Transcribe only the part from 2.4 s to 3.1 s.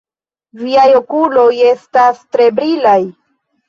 brilaj!